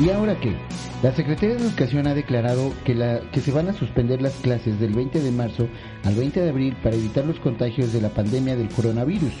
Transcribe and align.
¿Y 0.00 0.10
ahora 0.10 0.38
qué? 0.38 0.56
La 1.02 1.12
Secretaría 1.12 1.56
de 1.56 1.62
Educación 1.62 2.06
ha 2.06 2.14
declarado 2.14 2.72
que, 2.84 2.94
la, 2.94 3.20
que 3.32 3.40
se 3.40 3.50
van 3.50 3.68
a 3.68 3.72
suspender 3.72 4.22
las 4.22 4.34
clases 4.34 4.78
del 4.78 4.94
20 4.94 5.18
de 5.20 5.32
marzo 5.32 5.68
al 6.04 6.14
20 6.14 6.40
de 6.40 6.50
abril 6.50 6.76
para 6.84 6.94
evitar 6.94 7.24
los 7.24 7.40
contagios 7.40 7.92
de 7.92 8.00
la 8.00 8.08
pandemia 8.10 8.54
del 8.54 8.68
coronavirus 8.68 9.32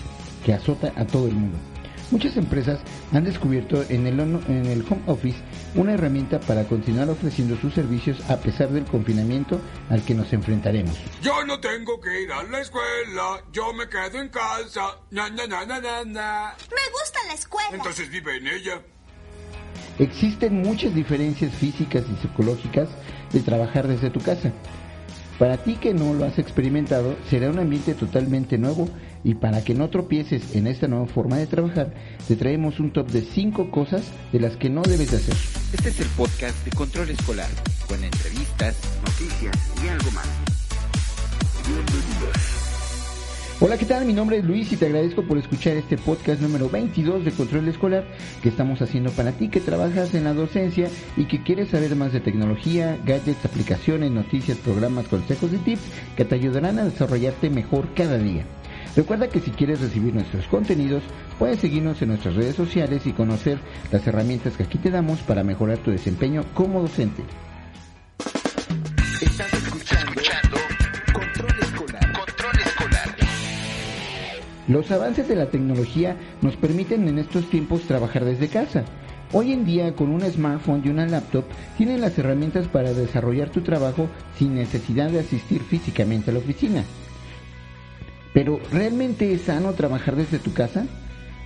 que 0.44 0.52
azota 0.52 0.92
a 0.96 1.06
todo 1.06 1.28
el 1.28 1.34
mundo. 1.34 1.56
Muchas 2.10 2.36
empresas 2.36 2.80
han 3.12 3.22
descubierto 3.22 3.84
en 3.88 4.08
el, 4.08 4.18
en 4.18 4.66
el 4.66 4.82
home 4.82 5.02
office 5.06 5.38
una 5.76 5.92
herramienta 5.94 6.40
para 6.40 6.64
continuar 6.64 7.08
ofreciendo 7.08 7.56
sus 7.60 7.74
servicios 7.74 8.18
a 8.28 8.38
pesar 8.38 8.70
del 8.70 8.84
confinamiento 8.84 9.60
al 9.90 10.04
que 10.04 10.14
nos 10.14 10.32
enfrentaremos. 10.32 10.98
Yo 11.22 11.44
no 11.44 11.60
tengo 11.60 12.00
que 12.00 12.22
ir 12.22 12.32
a 12.32 12.42
la 12.42 12.60
escuela, 12.60 13.44
yo 13.52 13.72
me 13.74 13.88
quedo 13.88 14.20
en 14.20 14.28
casa. 14.30 14.98
Na, 15.10 15.28
na, 15.30 15.46
na, 15.46 15.64
na, 15.66 15.80
na, 15.80 16.04
na. 16.04 16.54
Me 16.70 16.90
gusta 16.92 17.20
la 17.28 17.34
escuela. 17.34 17.68
Entonces 17.74 18.10
vive 18.10 18.38
en 18.38 18.48
ella. 18.48 18.82
Existen 19.98 20.62
muchas 20.62 20.94
diferencias 20.94 21.52
físicas 21.54 22.04
y 22.12 22.16
psicológicas 22.22 22.88
de 23.32 23.40
trabajar 23.40 23.88
desde 23.88 24.10
tu 24.10 24.20
casa. 24.20 24.52
Para 25.38 25.56
ti 25.56 25.76
que 25.76 25.94
no 25.94 26.14
lo 26.14 26.24
has 26.24 26.38
experimentado, 26.38 27.16
será 27.30 27.50
un 27.50 27.58
ambiente 27.58 27.94
totalmente 27.94 28.58
nuevo 28.58 28.88
y 29.22 29.34
para 29.34 29.62
que 29.62 29.74
no 29.74 29.88
tropieces 29.88 30.56
en 30.56 30.66
esta 30.66 30.88
nueva 30.88 31.06
forma 31.06 31.36
de 31.36 31.46
trabajar, 31.46 31.94
te 32.26 32.34
traemos 32.34 32.80
un 32.80 32.92
top 32.92 33.08
de 33.10 33.22
5 33.22 33.70
cosas 33.70 34.02
de 34.32 34.40
las 34.40 34.56
que 34.56 34.68
no 34.68 34.82
debes 34.82 35.10
de 35.10 35.18
hacer. 35.18 35.34
Este 35.72 35.90
es 35.90 36.00
el 36.00 36.08
podcast 36.08 36.64
de 36.64 36.72
Control 36.72 37.10
Escolar, 37.10 37.50
con 37.86 38.02
entrevistas, 38.02 38.76
noticias 39.04 39.56
y 39.84 39.88
algo 39.88 40.10
más. 40.10 40.26
Hola, 43.60 43.76
¿qué 43.76 43.86
tal? 43.86 44.04
Mi 44.04 44.12
nombre 44.12 44.38
es 44.38 44.44
Luis 44.44 44.70
y 44.70 44.76
te 44.76 44.86
agradezco 44.86 45.24
por 45.24 45.36
escuchar 45.36 45.76
este 45.76 45.98
podcast 45.98 46.40
número 46.40 46.70
22 46.70 47.24
de 47.24 47.32
Control 47.32 47.66
Escolar 47.66 48.06
que 48.40 48.50
estamos 48.50 48.80
haciendo 48.82 49.10
para 49.10 49.32
ti 49.32 49.48
que 49.48 49.60
trabajas 49.60 50.14
en 50.14 50.22
la 50.22 50.32
docencia 50.32 50.88
y 51.16 51.24
que 51.24 51.42
quieres 51.42 51.70
saber 51.70 51.96
más 51.96 52.12
de 52.12 52.20
tecnología, 52.20 52.96
gadgets, 53.04 53.44
aplicaciones, 53.44 54.12
noticias, 54.12 54.58
programas, 54.58 55.08
consejos 55.08 55.52
y 55.52 55.56
tips 55.56 55.82
que 56.16 56.24
te 56.24 56.36
ayudarán 56.36 56.78
a 56.78 56.84
desarrollarte 56.84 57.50
mejor 57.50 57.92
cada 57.94 58.16
día. 58.16 58.44
Recuerda 58.94 59.26
que 59.26 59.40
si 59.40 59.50
quieres 59.50 59.80
recibir 59.80 60.14
nuestros 60.14 60.46
contenidos, 60.46 61.02
puedes 61.36 61.58
seguirnos 61.58 62.00
en 62.00 62.10
nuestras 62.10 62.36
redes 62.36 62.54
sociales 62.54 63.08
y 63.08 63.12
conocer 63.12 63.58
las 63.90 64.06
herramientas 64.06 64.56
que 64.56 64.62
aquí 64.62 64.78
te 64.78 64.92
damos 64.92 65.18
para 65.22 65.42
mejorar 65.42 65.78
tu 65.78 65.90
desempeño 65.90 66.44
como 66.54 66.80
docente. 66.80 67.24
Los 74.68 74.90
avances 74.90 75.26
de 75.26 75.34
la 75.34 75.46
tecnología 75.46 76.16
nos 76.42 76.56
permiten 76.56 77.08
en 77.08 77.18
estos 77.18 77.48
tiempos 77.48 77.82
trabajar 77.82 78.26
desde 78.26 78.48
casa. 78.48 78.84
Hoy 79.32 79.52
en 79.52 79.64
día 79.64 79.94
con 79.94 80.10
un 80.10 80.20
smartphone 80.20 80.82
y 80.84 80.90
una 80.90 81.06
laptop 81.06 81.44
tienes 81.78 82.00
las 82.00 82.18
herramientas 82.18 82.68
para 82.68 82.92
desarrollar 82.92 83.48
tu 83.48 83.62
trabajo 83.62 84.08
sin 84.36 84.54
necesidad 84.54 85.10
de 85.10 85.20
asistir 85.20 85.62
físicamente 85.62 86.30
a 86.30 86.34
la 86.34 86.40
oficina. 86.40 86.84
Pero 88.34 88.60
¿realmente 88.70 89.32
es 89.32 89.42
sano 89.42 89.72
trabajar 89.72 90.16
desde 90.16 90.38
tu 90.38 90.52
casa? 90.52 90.86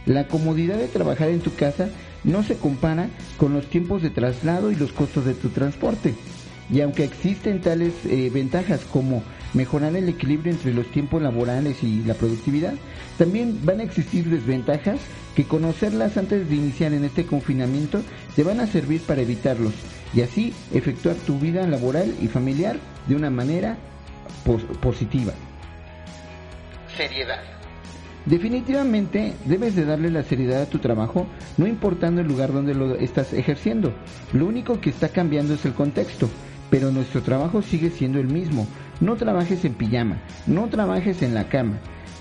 La 0.04 0.26
comodidad 0.26 0.78
de 0.78 0.88
trabajar 0.88 1.28
en 1.28 1.40
tu 1.40 1.54
casa 1.54 1.90
no 2.24 2.42
se 2.42 2.56
compara 2.56 3.08
con 3.36 3.52
los 3.52 3.66
tiempos 3.66 4.02
de 4.02 4.10
traslado 4.10 4.72
y 4.72 4.74
los 4.74 4.92
costos 4.92 5.24
de 5.24 5.34
tu 5.34 5.50
transporte. 5.50 6.14
Y 6.70 6.80
aunque 6.80 7.04
existen 7.04 7.60
tales 7.60 7.94
eh, 8.04 8.30
ventajas 8.34 8.80
como 8.84 9.22
mejorar 9.55 9.95
el 9.97 10.08
equilibrio 10.08 10.53
entre 10.53 10.72
los 10.72 10.86
tiempos 10.91 11.22
laborales 11.22 11.83
y 11.83 12.03
la 12.03 12.14
productividad, 12.14 12.75
también 13.19 13.58
van 13.64 13.81
a 13.81 13.84
existir 13.84 14.28
desventajas 14.28 15.01
que 15.35 15.45
conocerlas 15.45 16.17
antes 16.17 16.48
de 16.48 16.57
iniciar 16.57 16.92
en 16.92 17.05
este 17.05 17.27
confinamiento 17.27 18.02
te 18.36 18.45
van 18.45 18.61
a 18.61 18.67
servir 18.67 19.01
para 19.02 19.23
evitarlos 19.23 19.73
y 20.14 20.20
así 20.20 20.52
efectuar 20.73 21.17
tu 21.17 21.39
vida 21.39 21.67
laboral 21.67 22.14
y 22.20 22.29
familiar 22.29 22.77
de 23.07 23.17
una 23.17 23.30
manera 23.30 23.77
pos 24.45 24.62
positiva. 24.80 25.33
Seriedad. 26.96 27.41
Definitivamente 28.27 29.35
debes 29.46 29.74
de 29.74 29.85
darle 29.85 30.11
la 30.11 30.23
seriedad 30.23 30.62
a 30.62 30.67
tu 30.67 30.79
trabajo, 30.79 31.27
no 31.57 31.67
importando 31.67 32.20
el 32.20 32.29
lugar 32.29 32.52
donde 32.52 32.74
lo 32.74 32.95
estás 32.95 33.33
ejerciendo. 33.33 33.92
Lo 34.33 34.46
único 34.46 34.80
que 34.80 34.91
está 34.91 35.08
cambiando 35.08 35.55
es 35.55 35.64
el 35.64 35.73
contexto, 35.73 36.29
pero 36.72 36.90
nuestro 36.90 37.20
trabajo 37.20 37.60
sigue 37.60 37.90
siendo 37.90 38.18
el 38.18 38.28
mismo. 38.28 38.66
No 38.98 39.16
trabajes 39.16 39.62
en 39.66 39.74
pijama, 39.74 40.22
no 40.46 40.68
trabajes 40.68 41.20
en 41.20 41.34
la 41.34 41.50
cama. 41.50 41.78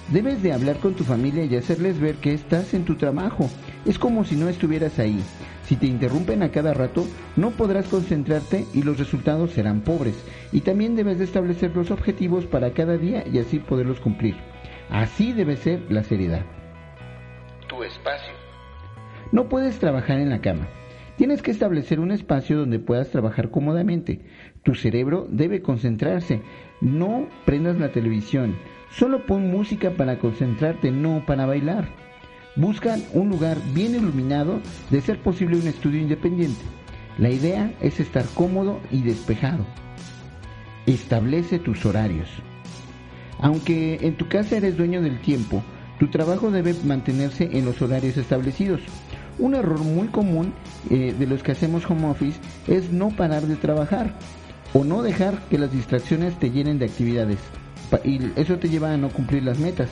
Debes 0.09 0.43
de 0.43 0.51
hablar 0.51 0.75
con 0.79 0.93
tu 0.93 1.05
familia 1.05 1.45
y 1.45 1.55
hacerles 1.55 2.01
ver 2.01 2.15
que 2.15 2.33
estás 2.33 2.73
en 2.73 2.83
tu 2.83 2.95
trabajo. 2.97 3.49
Es 3.85 3.97
como 3.97 4.25
si 4.25 4.35
no 4.35 4.49
estuvieras 4.49 4.99
ahí. 4.99 5.21
Si 5.63 5.77
te 5.77 5.85
interrumpen 5.85 6.43
a 6.43 6.51
cada 6.51 6.73
rato, 6.73 7.07
no 7.37 7.51
podrás 7.51 7.87
concentrarte 7.87 8.65
y 8.73 8.83
los 8.83 8.99
resultados 8.99 9.51
serán 9.51 9.79
pobres. 9.81 10.21
Y 10.51 10.59
también 10.59 10.97
debes 10.97 11.19
de 11.19 11.23
establecer 11.23 11.73
los 11.73 11.89
objetivos 11.89 12.45
para 12.45 12.73
cada 12.73 12.97
día 12.97 13.23
y 13.25 13.39
así 13.39 13.59
poderlos 13.59 14.01
cumplir. 14.01 14.35
Así 14.89 15.31
debe 15.31 15.55
ser 15.55 15.89
la 15.89 16.03
seriedad. 16.03 16.43
Tu 17.69 17.83
espacio. 17.83 18.33
No 19.31 19.47
puedes 19.47 19.79
trabajar 19.79 20.19
en 20.19 20.29
la 20.29 20.41
cama. 20.41 20.67
Tienes 21.21 21.43
que 21.43 21.51
establecer 21.51 21.99
un 21.99 22.09
espacio 22.09 22.57
donde 22.57 22.79
puedas 22.79 23.11
trabajar 23.11 23.51
cómodamente. 23.51 24.21
Tu 24.63 24.73
cerebro 24.73 25.27
debe 25.29 25.61
concentrarse. 25.61 26.41
No 26.81 27.27
prendas 27.45 27.77
la 27.77 27.91
televisión. 27.91 28.55
Solo 28.89 29.27
pon 29.27 29.51
música 29.51 29.91
para 29.91 30.17
concentrarte, 30.17 30.89
no 30.89 31.23
para 31.27 31.45
bailar. 31.45 31.89
Busca 32.55 32.97
un 33.13 33.29
lugar 33.29 33.59
bien 33.75 33.93
iluminado, 33.93 34.61
de 34.89 34.99
ser 34.99 35.19
posible 35.19 35.57
un 35.57 35.67
estudio 35.67 36.01
independiente. 36.01 36.65
La 37.19 37.29
idea 37.29 37.71
es 37.81 37.99
estar 37.99 38.25
cómodo 38.33 38.79
y 38.89 39.03
despejado. 39.03 39.63
Establece 40.87 41.59
tus 41.59 41.85
horarios. 41.85 42.29
Aunque 43.37 43.99
en 44.01 44.17
tu 44.17 44.27
casa 44.27 44.57
eres 44.57 44.75
dueño 44.75 45.03
del 45.03 45.21
tiempo, 45.21 45.61
tu 45.99 46.07
trabajo 46.07 46.49
debe 46.49 46.73
mantenerse 46.83 47.47
en 47.53 47.65
los 47.65 47.79
horarios 47.83 48.17
establecidos. 48.17 48.81
Un 49.41 49.55
error 49.55 49.79
muy 49.79 50.07
común 50.09 50.53
eh, 50.91 51.15
de 51.17 51.25
los 51.25 51.41
que 51.41 51.51
hacemos 51.51 51.89
home 51.89 52.07
office 52.07 52.39
es 52.67 52.91
no 52.91 53.09
parar 53.09 53.41
de 53.41 53.55
trabajar 53.55 54.13
o 54.71 54.83
no 54.83 55.01
dejar 55.01 55.33
que 55.49 55.57
las 55.57 55.71
distracciones 55.73 56.37
te 56.37 56.51
llenen 56.51 56.77
de 56.77 56.85
actividades. 56.85 57.39
Y 58.05 58.19
eso 58.39 58.59
te 58.59 58.69
lleva 58.69 58.93
a 58.93 58.97
no 58.97 59.09
cumplir 59.09 59.43
las 59.43 59.57
metas. 59.57 59.89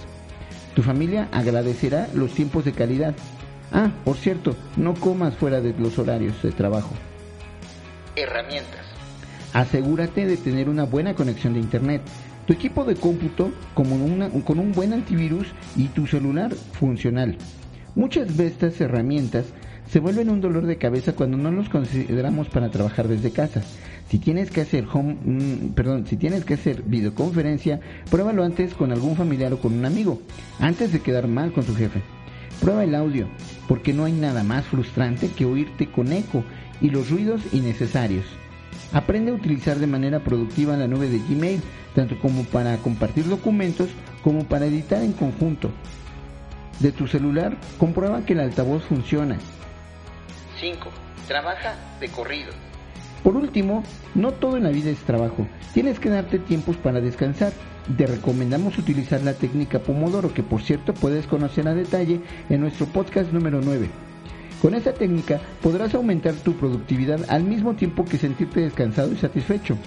Tu 0.75 0.83
familia 0.83 1.27
agradecerá 1.31 2.07
los 2.13 2.31
tiempos 2.31 2.63
de 2.63 2.73
calidad. 2.73 3.15
Ah, 3.71 3.89
por 4.05 4.17
cierto, 4.17 4.55
no 4.77 4.93
comas 4.93 5.35
fuera 5.35 5.61
de 5.61 5.73
los 5.73 5.97
horarios 5.97 6.39
de 6.43 6.51
trabajo. 6.51 6.93
Herramientas. 8.15 8.85
Asegúrate 9.53 10.27
de 10.27 10.37
tener 10.37 10.69
una 10.69 10.85
buena 10.85 11.15
conexión 11.15 11.53
de 11.53 11.59
internet. 11.59 12.03
Tu 12.45 12.53
equipo 12.53 12.85
de 12.85 12.95
cómputo 12.95 13.51
una, 13.75 14.29
con 14.29 14.59
un 14.59 14.73
buen 14.73 14.93
antivirus 14.93 15.47
y 15.75 15.87
tu 15.87 16.05
celular 16.05 16.53
funcional. 16.53 17.35
Muchas 17.95 18.37
de 18.37 18.47
estas 18.47 18.79
herramientas 18.81 19.45
se 19.89 19.99
vuelven 19.99 20.29
un 20.29 20.41
dolor 20.41 20.67
de 20.67 20.77
cabeza 20.77 21.13
cuando 21.13 21.37
no 21.37 21.51
los 21.51 21.69
consideramos 21.69 22.47
para 22.47 22.69
trabajar 22.69 23.07
desde 23.07 23.31
casa. 23.31 23.61
Si 24.09 24.19
tienes 24.19 24.51
que 24.51 24.61
hacer 24.61 24.85
home, 24.91 25.17
mm, 25.23 25.69
perdón, 25.69 26.05
si 26.05 26.15
tienes 26.15 26.45
que 26.45 26.53
hacer 26.53 26.83
videoconferencia, 26.83 27.79
pruébalo 28.09 28.43
antes 28.43 28.75
con 28.75 28.91
algún 28.91 29.15
familiar 29.15 29.53
o 29.53 29.59
con 29.59 29.73
un 29.73 29.85
amigo, 29.85 30.21
antes 30.59 30.93
de 30.93 30.99
quedar 30.99 31.27
mal 31.27 31.51
con 31.51 31.63
tu 31.65 31.75
jefe. 31.75 32.01
Prueba 32.61 32.83
el 32.83 32.93
audio, 32.93 33.27
porque 33.67 33.93
no 33.93 34.05
hay 34.05 34.13
nada 34.13 34.43
más 34.43 34.65
frustrante 34.65 35.29
que 35.29 35.45
oírte 35.45 35.89
con 35.91 36.11
eco 36.11 36.43
y 36.81 36.89
los 36.89 37.09
ruidos 37.09 37.41
innecesarios. 37.51 38.25
Aprende 38.93 39.31
a 39.31 39.35
utilizar 39.35 39.79
de 39.79 39.87
manera 39.87 40.23
productiva 40.23 40.77
la 40.77 40.87
nube 40.87 41.09
de 41.09 41.19
Gmail, 41.19 41.61
tanto 41.95 42.19
como 42.19 42.43
para 42.43 42.77
compartir 42.77 43.27
documentos 43.27 43.89
como 44.23 44.43
para 44.43 44.67
editar 44.67 45.03
en 45.03 45.13
conjunto. 45.13 45.71
De 46.79 46.91
tu 46.91 47.07
celular, 47.07 47.57
comprueba 47.77 48.25
que 48.25 48.33
el 48.33 48.39
altavoz 48.39 48.83
funciona. 48.83 49.37
5. 50.59 50.89
Trabaja 51.27 51.75
de 51.99 52.07
corrido. 52.09 52.51
Por 53.23 53.35
último, 53.35 53.83
no 54.15 54.31
todo 54.31 54.57
en 54.57 54.63
la 54.63 54.69
vida 54.69 54.89
es 54.89 54.99
trabajo. 54.99 55.45
Tienes 55.73 55.99
que 55.99 56.09
darte 56.09 56.39
tiempos 56.39 56.77
para 56.77 57.01
descansar. 57.01 57.51
Te 57.97 58.07
recomendamos 58.07 58.77
utilizar 58.77 59.21
la 59.21 59.33
técnica 59.33 59.79
Pomodoro, 59.79 60.33
que 60.33 60.43
por 60.43 60.61
cierto 60.61 60.93
puedes 60.93 61.27
conocer 61.27 61.67
a 61.67 61.73
detalle 61.73 62.21
en 62.49 62.61
nuestro 62.61 62.85
podcast 62.85 63.31
número 63.33 63.59
9. 63.61 63.89
Con 64.61 64.73
esta 64.73 64.93
técnica 64.93 65.39
podrás 65.61 65.95
aumentar 65.95 66.33
tu 66.33 66.53
productividad 66.53 67.19
al 67.29 67.43
mismo 67.43 67.75
tiempo 67.75 68.05
que 68.05 68.17
sentirte 68.17 68.61
descansado 68.61 69.11
y 69.11 69.17
satisfecho. 69.17 69.77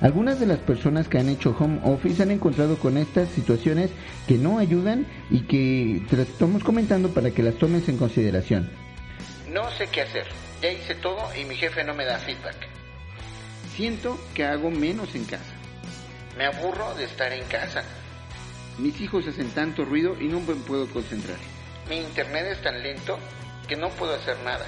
Algunas 0.00 0.38
de 0.38 0.46
las 0.46 0.58
personas 0.58 1.08
que 1.08 1.18
han 1.18 1.28
hecho 1.28 1.56
home 1.58 1.80
office 1.84 2.22
han 2.22 2.30
encontrado 2.30 2.76
con 2.76 2.98
estas 2.98 3.30
situaciones 3.30 3.90
que 4.28 4.36
no 4.36 4.58
ayudan 4.58 5.06
y 5.30 5.40
que 5.42 6.02
te 6.08 6.16
las 6.16 6.28
estamos 6.28 6.62
comentando 6.62 7.10
para 7.10 7.30
que 7.30 7.42
las 7.42 7.54
tomes 7.54 7.88
en 7.88 7.96
consideración. 7.96 8.70
No 9.50 9.70
sé 9.72 9.86
qué 9.88 10.02
hacer. 10.02 10.26
Ya 10.60 10.70
hice 10.70 10.94
todo 10.96 11.18
y 11.34 11.44
mi 11.44 11.54
jefe 11.54 11.82
no 11.82 11.94
me 11.94 12.04
da 12.04 12.18
feedback. 12.18 12.56
Siento 13.74 14.18
que 14.34 14.44
hago 14.44 14.70
menos 14.70 15.14
en 15.14 15.24
casa. 15.24 15.54
Me 16.36 16.44
aburro 16.44 16.94
de 16.94 17.04
estar 17.04 17.32
en 17.32 17.44
casa. 17.44 17.82
Mis 18.78 19.00
hijos 19.00 19.26
hacen 19.26 19.48
tanto 19.50 19.86
ruido 19.86 20.14
y 20.20 20.28
no 20.28 20.40
me 20.40 20.54
puedo 20.54 20.86
concentrar. 20.88 21.38
Mi 21.88 21.96
internet 21.96 22.46
es 22.50 22.62
tan 22.62 22.82
lento 22.82 23.18
que 23.66 23.76
no 23.76 23.88
puedo 23.90 24.14
hacer 24.14 24.36
nada. 24.44 24.66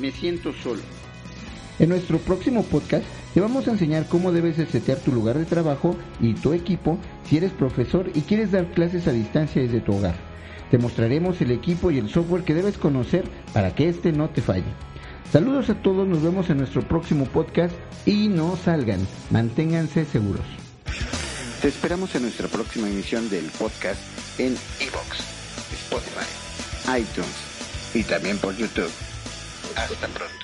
Me 0.00 0.10
siento 0.10 0.52
solo. 0.52 0.82
En 1.82 1.88
nuestro 1.88 2.18
próximo 2.18 2.62
podcast 2.62 3.04
te 3.34 3.40
vamos 3.40 3.66
a 3.66 3.72
enseñar 3.72 4.06
cómo 4.06 4.30
debes 4.30 4.54
setear 4.70 4.98
tu 4.98 5.10
lugar 5.10 5.36
de 5.36 5.44
trabajo 5.44 5.96
y 6.20 6.34
tu 6.34 6.52
equipo 6.52 6.96
si 7.28 7.38
eres 7.38 7.50
profesor 7.50 8.08
y 8.14 8.20
quieres 8.20 8.52
dar 8.52 8.70
clases 8.70 9.08
a 9.08 9.12
distancia 9.12 9.60
desde 9.60 9.80
tu 9.80 9.96
hogar. 9.96 10.14
Te 10.70 10.78
mostraremos 10.78 11.40
el 11.40 11.50
equipo 11.50 11.90
y 11.90 11.98
el 11.98 12.08
software 12.08 12.44
que 12.44 12.54
debes 12.54 12.78
conocer 12.78 13.24
para 13.52 13.74
que 13.74 13.88
este 13.88 14.12
no 14.12 14.30
te 14.30 14.42
falle. 14.42 14.72
Saludos 15.32 15.70
a 15.70 15.74
todos, 15.74 16.06
nos 16.06 16.22
vemos 16.22 16.48
en 16.50 16.58
nuestro 16.58 16.82
próximo 16.82 17.24
podcast 17.24 17.74
y 18.06 18.28
no 18.28 18.56
salgan, 18.56 19.04
manténganse 19.30 20.04
seguros. 20.04 20.46
Te 21.62 21.66
esperamos 21.66 22.14
en 22.14 22.22
nuestra 22.22 22.46
próxima 22.46 22.88
emisión 22.88 23.28
del 23.28 23.46
podcast 23.58 24.00
en 24.38 24.56
Evox, 24.78 25.18
Spotify, 25.72 27.00
iTunes 27.00 27.92
y 27.92 28.04
también 28.04 28.38
por 28.38 28.56
YouTube. 28.56 28.90
Hasta 29.74 30.06
pronto. 30.06 30.41